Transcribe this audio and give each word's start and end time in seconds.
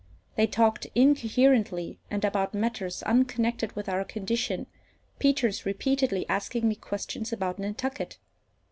They 0.35 0.47
talked 0.47 0.87
incoherently, 0.95 1.99
and 2.09 2.25
about 2.25 2.55
matters 2.55 3.03
unconnected 3.03 3.73
with 3.75 3.87
our 3.87 4.03
condition, 4.03 4.65
Peters 5.19 5.63
repeatedly 5.63 6.25
asking 6.27 6.67
me 6.67 6.73
questions 6.73 7.31
about 7.31 7.59
Nantucket. 7.59 8.17